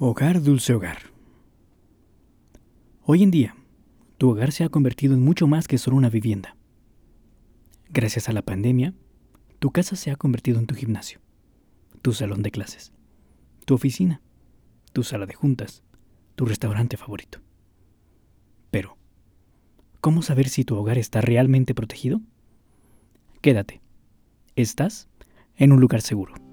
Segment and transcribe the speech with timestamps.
[0.00, 0.98] Hogar Dulce Hogar.
[3.02, 3.56] Hoy en día,
[4.16, 6.56] tu hogar se ha convertido en mucho más que solo una vivienda.
[7.90, 8.94] Gracias a la pandemia,
[9.58, 11.18] tu casa se ha convertido en tu gimnasio,
[12.00, 12.92] tu salón de clases,
[13.64, 14.22] tu oficina,
[14.92, 15.82] tu sala de juntas,
[16.36, 17.40] tu restaurante favorito.
[18.70, 18.98] Pero,
[20.00, 22.20] ¿cómo saber si tu hogar está realmente protegido?
[23.40, 23.82] Quédate.
[24.54, 25.08] Estás
[25.56, 26.47] en un lugar seguro.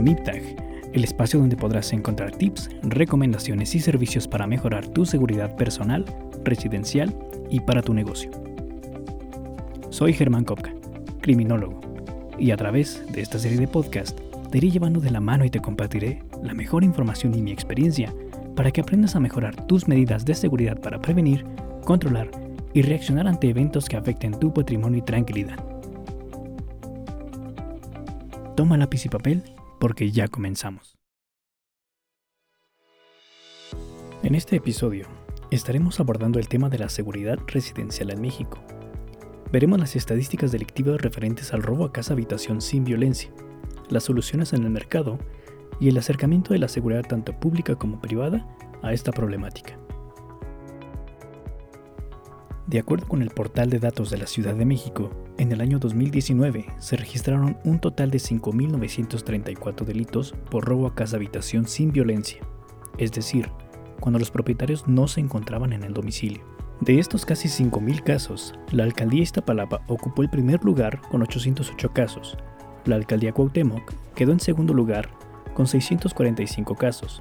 [0.00, 5.04] Bienvenidos a MIPTAG, el espacio donde podrás encontrar tips, recomendaciones y servicios para mejorar tu
[5.04, 6.04] seguridad personal,
[6.42, 7.14] residencial
[7.50, 8.30] y para tu negocio.
[9.90, 10.72] Soy Germán Kopka,
[11.20, 11.80] criminólogo,
[12.38, 14.18] y a través de esta serie de podcast
[14.50, 18.14] te iré llevando de la mano y te compartiré la mejor información y mi experiencia
[18.56, 21.44] para que aprendas a mejorar tus medidas de seguridad para prevenir,
[21.84, 22.30] controlar
[22.72, 25.62] y reaccionar ante eventos que afecten tu patrimonio y tranquilidad.
[28.56, 29.42] Toma lápiz y papel
[29.80, 30.96] porque ya comenzamos.
[34.22, 35.08] En este episodio
[35.50, 38.62] estaremos abordando el tema de la seguridad residencial en México.
[39.50, 43.32] Veremos las estadísticas delictivas referentes al robo a casa habitación sin violencia,
[43.88, 45.18] las soluciones en el mercado
[45.80, 48.46] y el acercamiento de la seguridad tanto pública como privada
[48.82, 49.78] a esta problemática.
[52.70, 55.80] De acuerdo con el portal de datos de la Ciudad de México, en el año
[55.80, 62.42] 2019 se registraron un total de 5.934 delitos por robo a casa habitación sin violencia,
[62.96, 63.50] es decir,
[63.98, 66.44] cuando los propietarios no se encontraban en el domicilio.
[66.80, 72.38] De estos casi 5.000 casos, la alcaldía Iztapalapa ocupó el primer lugar con 808 casos,
[72.84, 75.10] la alcaldía Cuauhtémoc quedó en segundo lugar
[75.54, 77.20] con 645 casos,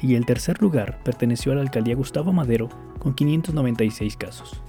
[0.00, 2.68] y el tercer lugar perteneció a la alcaldía Gustavo Madero
[2.98, 4.60] con 596 casos.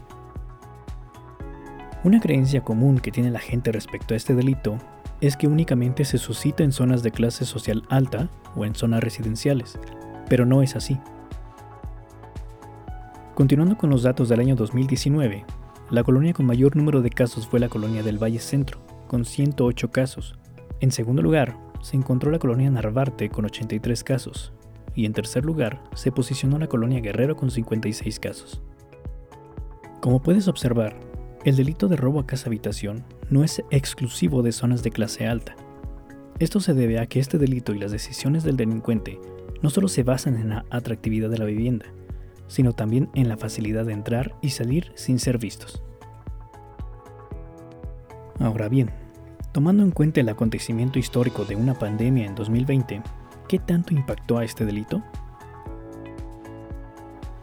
[2.01, 4.77] Una creencia común que tiene la gente respecto a este delito
[5.19, 9.77] es que únicamente se suscita en zonas de clase social alta o en zonas residenciales,
[10.29, 10.97] pero no es así.
[13.35, 15.45] Continuando con los datos del año 2019,
[15.89, 19.91] la colonia con mayor número de casos fue la colonia del Valle Centro, con 108
[19.91, 20.37] casos.
[20.79, 24.53] En segundo lugar, se encontró la colonia Narvarte con 83 casos,
[24.95, 28.61] y en tercer lugar se posicionó la colonia Guerrero con 56 casos.
[29.99, 31.08] Como puedes observar,
[31.45, 35.55] el delito de robo a casa habitación no es exclusivo de zonas de clase alta.
[36.39, 39.19] Esto se debe a que este delito y las decisiones del delincuente
[39.61, 41.85] no solo se basan en la atractividad de la vivienda,
[42.47, 45.81] sino también en la facilidad de entrar y salir sin ser vistos.
[48.39, 48.91] Ahora bien,
[49.51, 53.01] tomando en cuenta el acontecimiento histórico de una pandemia en 2020,
[53.47, 55.03] ¿qué tanto impactó a este delito?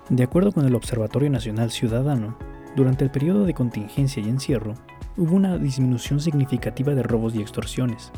[0.09, 2.39] De acuerdo con el Observatorio Nacional Ciudadano,
[2.77, 4.75] durante el periodo de contingencia y encierro,
[5.17, 8.13] hubo una disminución significativa de robos y extorsiones.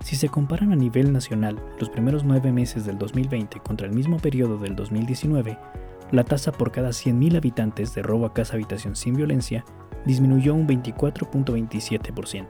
[0.00, 4.18] Si se comparan a nivel nacional los primeros nueve meses del 2020 contra el mismo
[4.18, 5.58] periodo del 2019,
[6.12, 9.64] la tasa por cada 100.000 habitantes de robo a casa habitación sin violencia
[10.06, 12.46] disminuyó un 24.27%.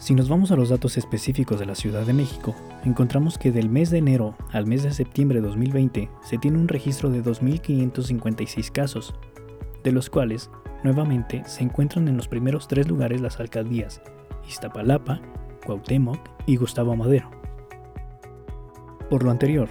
[0.00, 3.68] Si nos vamos a los datos específicos de la Ciudad de México, encontramos que del
[3.68, 8.70] mes de enero al mes de septiembre de 2020 se tiene un registro de 2.556
[8.72, 9.14] casos,
[9.84, 10.50] de los cuales
[10.82, 14.02] nuevamente se encuentran en los primeros tres lugares las alcaldías
[14.48, 15.20] Iztapalapa,
[15.64, 17.30] Cuauhtémoc y Gustavo Madero.
[19.08, 19.68] Por lo anterior,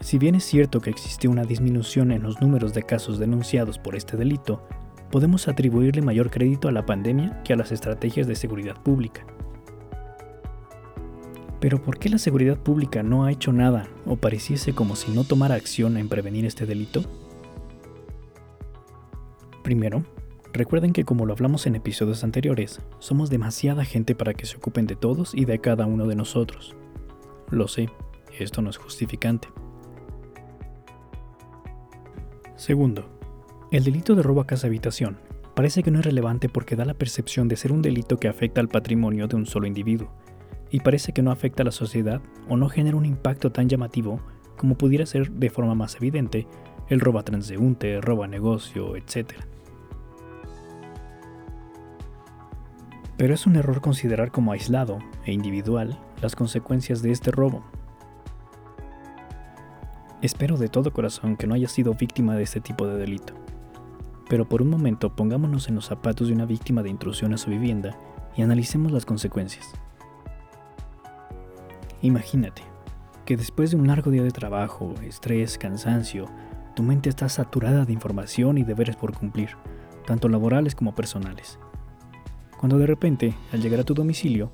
[0.00, 3.96] si bien es cierto que existió una disminución en los números de casos denunciados por
[3.96, 4.66] este delito,
[5.10, 9.24] podemos atribuirle mayor crédito a la pandemia que a las estrategias de seguridad pública.
[11.60, 15.24] Pero ¿por qué la seguridad pública no ha hecho nada o pareciese como si no
[15.24, 17.02] tomara acción en prevenir este delito?
[19.62, 20.04] Primero,
[20.52, 24.86] recuerden que como lo hablamos en episodios anteriores, somos demasiada gente para que se ocupen
[24.86, 26.76] de todos y de cada uno de nosotros.
[27.50, 27.88] Lo sé,
[28.38, 29.48] esto no es justificante.
[32.56, 33.08] Segundo,
[33.70, 35.18] el delito de robo a casa habitación
[35.54, 38.60] parece que no es relevante porque da la percepción de ser un delito que afecta
[38.60, 40.12] al patrimonio de un solo individuo,
[40.70, 44.20] y parece que no afecta a la sociedad o no genera un impacto tan llamativo
[44.56, 46.46] como pudiera ser de forma más evidente
[46.88, 49.32] el robo a transeúnte, robo a negocio, etc.
[53.16, 57.64] Pero es un error considerar como aislado e individual las consecuencias de este robo.
[60.22, 63.34] Espero de todo corazón que no haya sido víctima de este tipo de delito.
[64.28, 67.50] Pero por un momento pongámonos en los zapatos de una víctima de intrusión a su
[67.50, 67.96] vivienda
[68.36, 69.72] y analicemos las consecuencias.
[72.02, 72.62] Imagínate
[73.24, 76.26] que después de un largo día de trabajo, estrés, cansancio,
[76.74, 79.50] tu mente está saturada de información y deberes por cumplir,
[80.06, 81.58] tanto laborales como personales.
[82.58, 84.52] Cuando de repente, al llegar a tu domicilio,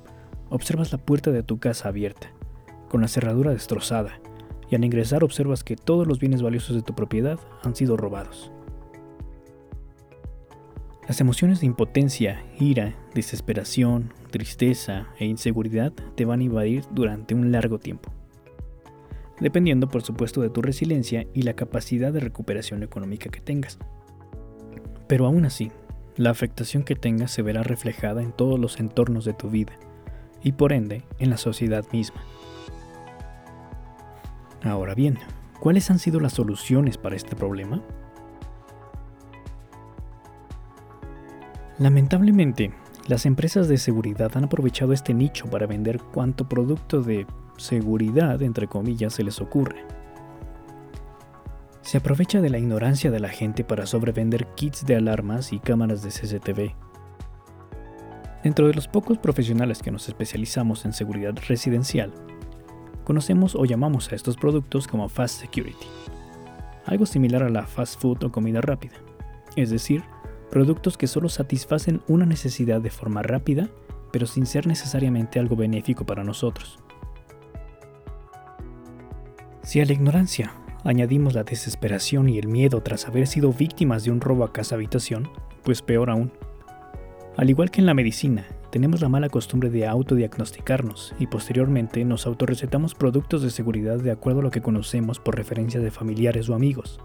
[0.49, 2.29] observas la puerta de tu casa abierta,
[2.89, 4.21] con la cerradura destrozada,
[4.71, 8.53] y al ingresar observas que todos los bienes valiosos de tu propiedad han sido robados.
[11.09, 17.51] Las emociones de impotencia, ira, desesperación, tristeza e inseguridad te van a invadir durante un
[17.51, 18.13] largo tiempo,
[19.41, 23.79] dependiendo por supuesto de tu resiliencia y la capacidad de recuperación económica que tengas.
[25.09, 25.73] Pero aún así,
[26.17, 29.73] la afectación que tengas se verá reflejada en todos los entornos de tu vida
[30.41, 32.23] y por ende en la sociedad misma.
[34.63, 35.19] Ahora bien,
[35.59, 37.83] ¿cuáles han sido las soluciones para este problema?
[41.82, 42.70] Lamentablemente,
[43.08, 47.26] las empresas de seguridad han aprovechado este nicho para vender cuanto producto de
[47.56, 49.84] seguridad, entre comillas, se les ocurre.
[51.81, 56.05] Se aprovecha de la ignorancia de la gente para sobrevender kits de alarmas y cámaras
[56.05, 56.73] de CCTV.
[58.44, 62.12] Dentro de los pocos profesionales que nos especializamos en seguridad residencial,
[63.02, 65.88] conocemos o llamamos a estos productos como Fast Security,
[66.87, 68.94] algo similar a la fast food o comida rápida,
[69.56, 70.05] es decir,
[70.53, 73.71] productos que solo satisfacen una necesidad de forma rápida,
[74.13, 76.79] pero sin ser necesariamente algo benéfico para nosotros.
[79.63, 80.53] Si a la ignorancia
[80.85, 84.75] añadimos la desesperación y el miedo tras haber sido víctimas de un robo a casa
[84.75, 85.31] habitación,
[85.63, 86.31] pues peor aún.
[87.39, 92.27] Al igual que en la medicina, tenemos la mala costumbre de autodiagnosticarnos y posteriormente nos
[92.27, 96.55] autorrecetamos productos de seguridad de acuerdo a lo que conocemos por referencia de familiares o
[96.55, 97.01] amigos.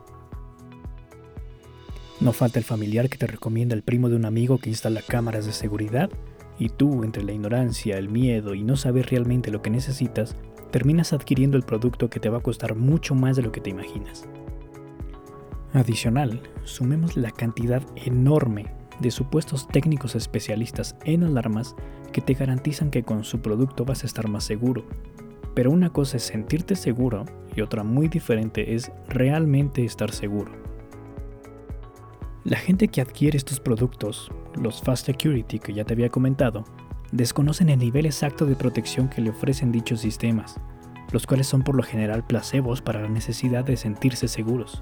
[2.19, 5.45] No falta el familiar que te recomienda el primo de un amigo que instala cámaras
[5.45, 6.09] de seguridad
[6.57, 10.35] y tú, entre la ignorancia, el miedo y no saber realmente lo que necesitas,
[10.71, 13.69] terminas adquiriendo el producto que te va a costar mucho más de lo que te
[13.69, 14.27] imaginas.
[15.73, 18.65] Adicional, sumemos la cantidad enorme
[18.99, 21.75] de supuestos técnicos especialistas en alarmas
[22.11, 24.85] que te garantizan que con su producto vas a estar más seguro.
[25.53, 27.25] Pero una cosa es sentirte seguro
[27.55, 30.51] y otra muy diferente es realmente estar seguro.
[32.47, 36.63] La gente que adquiere estos productos, los Fast Security que ya te había comentado,
[37.11, 40.55] desconocen el nivel exacto de protección que le ofrecen dichos sistemas,
[41.11, 44.81] los cuales son por lo general placebos para la necesidad de sentirse seguros.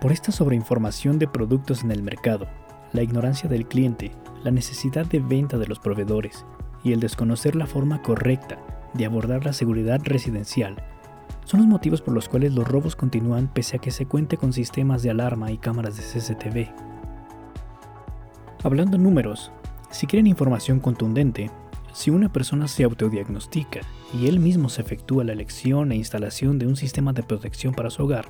[0.00, 2.46] Por esta sobreinformación de productos en el mercado,
[2.92, 4.12] la ignorancia del cliente,
[4.44, 6.46] la necesidad de venta de los proveedores
[6.84, 8.60] y el desconocer la forma correcta
[8.92, 10.93] de abordar la seguridad residencial
[11.44, 14.52] son los motivos por los cuales los robos continúan pese a que se cuente con
[14.52, 16.68] sistemas de alarma y cámaras de CCTV.
[18.62, 19.52] Hablando en números,
[19.90, 21.50] si quieren información contundente,
[21.92, 23.80] si una persona se autodiagnostica
[24.12, 27.90] y él mismo se efectúa la elección e instalación de un sistema de protección para
[27.90, 28.26] su hogar,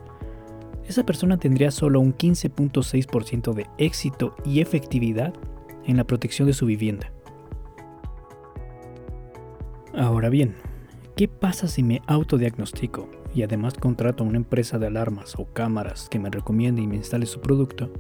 [0.87, 5.33] esa persona tendría solo un 15.6% de éxito y efectividad
[5.87, 7.11] en la protección de su vivienda.
[9.97, 10.57] Ahora bien,
[11.17, 16.09] ¿Qué pasa si me autodiagnostico y además contrato a una empresa de alarmas o cámaras
[16.09, 17.93] que me recomiende y me instale su producto?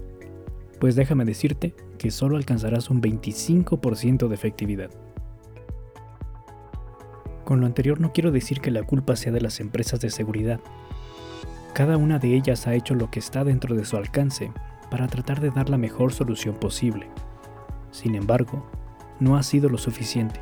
[0.80, 4.90] Pues déjame decirte que solo alcanzarás un 25% de efectividad.
[7.44, 10.58] Con lo anterior no quiero decir que la culpa sea de las empresas de seguridad.
[11.72, 14.50] Cada una de ellas ha hecho lo que está dentro de su alcance
[14.90, 17.08] para tratar de dar la mejor solución posible.
[17.92, 18.66] Sin embargo,
[19.20, 20.40] no ha sido lo suficiente.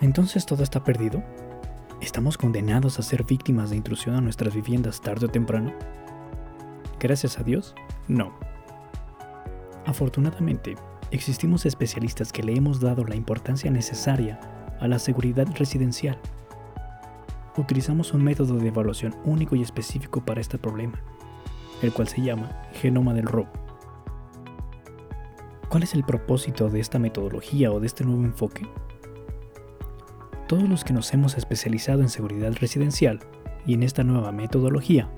[0.00, 1.22] ¿Entonces todo está perdido?
[2.00, 5.74] ¿Estamos condenados a ser víctimas de intrusión a nuestras viviendas tarde o temprano?
[6.98, 7.74] Gracias a Dios,
[8.08, 8.32] no.
[9.84, 10.76] Afortunadamente,
[11.10, 14.40] existimos especialistas que le hemos dado la importancia necesaria
[14.80, 16.18] a la seguridad residencial.
[17.58, 20.98] Utilizamos un método de evaluación único y específico para este problema,
[21.82, 23.50] el cual se llama genoma del robo.
[25.68, 28.66] ¿Cuál es el propósito de esta metodología o de este nuevo enfoque?
[30.50, 33.20] Todos los que nos hemos especializado en seguridad residencial
[33.64, 35.08] y en esta nueva metodología,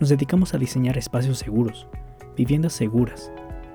[0.00, 1.86] nos dedicamos a diseñar espacios seguros,
[2.34, 3.30] viviendas seguras,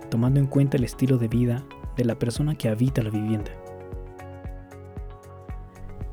[0.10, 1.64] tomando en cuenta el estilo de vida
[1.96, 3.52] de la persona que habita la vivienda.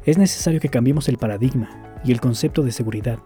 [0.04, 1.70] Es necesario que cambiemos el paradigma
[2.04, 3.18] y el concepto de seguridad,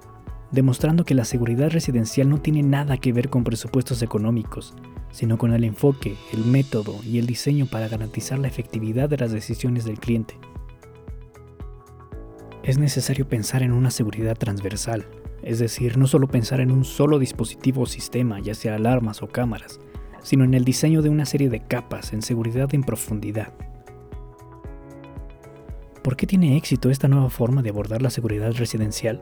[0.53, 4.77] demostrando que la seguridad residencial no tiene nada que ver con presupuestos económicos,
[5.11, 9.33] sino con el enfoque, el método y el diseño para garantizar la efectividad de las
[9.33, 10.39] decisiones del cliente
[12.67, 15.07] es necesario pensar en una seguridad transversal,
[15.43, 19.29] es decir, no solo pensar en un solo dispositivo o sistema, ya sea alarmas o
[19.29, 19.79] cámaras,
[20.23, 23.53] sino en el diseño de una serie de capas en seguridad en profundidad.
[26.03, 29.21] ¿Por qué tiene éxito esta nueva forma de abordar la seguridad residencial?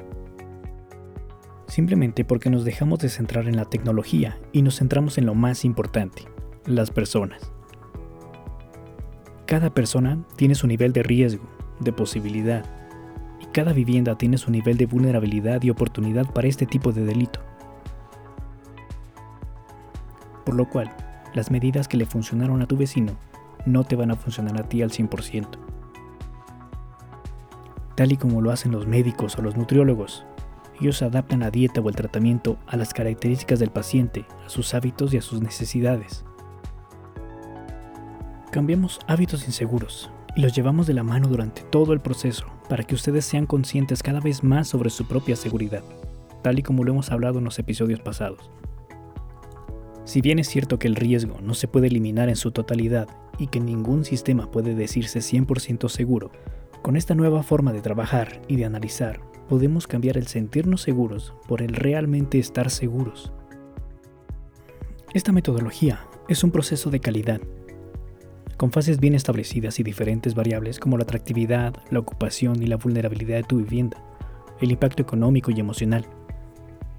[1.67, 5.67] Simplemente porque nos dejamos de centrar en la tecnología y nos centramos en lo más
[5.67, 6.23] importante,
[6.65, 7.53] las personas.
[9.45, 11.47] Cada persona tiene su nivel de riesgo,
[11.81, 12.84] de posibilidad,
[13.55, 17.39] cada vivienda tiene su nivel de vulnerabilidad y oportunidad para este tipo de delito.
[20.45, 20.93] Por lo cual,
[21.35, 23.13] las medidas que le funcionaron a tu vecino
[23.65, 25.47] no te van a funcionar a ti al 100%.
[27.95, 30.27] Tal y como lo hacen los médicos o los nutriólogos,
[30.81, 35.15] ellos adaptan la dieta o el tratamiento a las características del paciente, a sus hábitos
[35.15, 36.25] y a sus necesidades.
[38.51, 40.11] Cambiamos hábitos inseguros
[40.43, 44.21] los llevamos de la mano durante todo el proceso para que ustedes sean conscientes cada
[44.21, 45.85] vez más sobre su propia seguridad,
[46.43, 48.51] tal y como lo hemos hablado en los episodios pasados.
[50.05, 53.47] Si bien es cierto que el riesgo no se puede eliminar en su totalidad y
[53.47, 56.31] que ningún sistema puede decirse 100% seguro,
[56.83, 61.63] con esta nueva forma de trabajar y de analizar, podemos cambiar el sentirnos seguros por
[61.63, 63.33] el realmente estar seguros.
[65.15, 67.41] Esta metodología es un proceso de calidad
[68.57, 73.37] con fases bien establecidas y diferentes variables como la atractividad, la ocupación y la vulnerabilidad
[73.37, 73.97] de tu vivienda,
[74.61, 76.07] el impacto económico y emocional,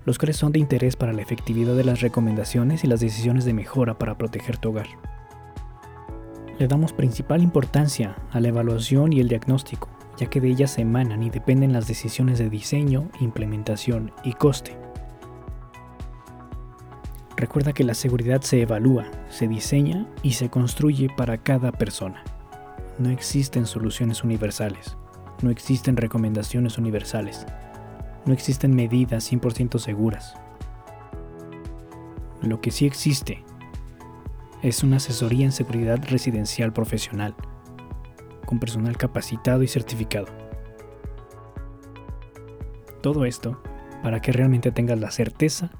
[0.06, 3.54] los cuales son de interés para la efectividad de las recomendaciones y las decisiones de
[3.54, 4.88] mejora para proteger tu hogar.
[6.60, 10.82] Le damos principal importancia a la evaluación y el diagnóstico, ya que de ellas se
[10.82, 14.85] emanan y dependen las decisiones de diseño, implementación y coste.
[17.38, 22.24] Recuerda que la seguridad se evalúa, se diseña y se construye para cada persona.
[22.98, 24.96] No existen soluciones universales,
[25.42, 27.46] no existen recomendaciones universales,
[28.26, 30.36] no existen medidas 100% seguras.
[32.42, 33.44] Lo que sí existe
[34.62, 37.36] es una asesoría en seguridad residencial profesional,
[38.46, 40.28] con personal capacitado y certificado.
[43.02, 43.62] Todo esto
[44.02, 45.72] para que realmente tengas la certeza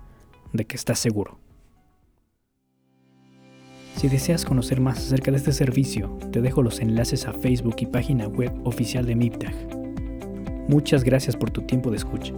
[0.52, 1.45] de que estás seguro.
[3.96, 7.86] Si deseas conocer más acerca de este servicio, te dejo los enlaces a Facebook y
[7.86, 9.54] página web oficial de MIPTAG.
[10.68, 12.34] Muchas gracias por tu tiempo de escucha.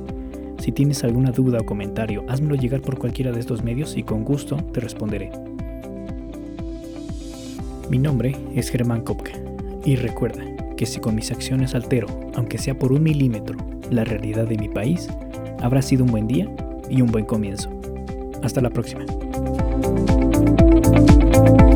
[0.60, 4.24] Si tienes alguna duda o comentario, házmelo llegar por cualquiera de estos medios y con
[4.24, 5.32] gusto te responderé.
[7.90, 9.32] Mi nombre es Germán Kopka
[9.84, 10.44] y recuerda
[10.76, 13.58] que si con mis acciones altero, aunque sea por un milímetro,
[13.90, 15.10] la realidad de mi país,
[15.60, 16.54] habrá sido un buen día
[16.88, 17.72] y un buen comienzo.
[18.44, 19.06] Hasta la próxima.
[21.38, 21.67] Thank you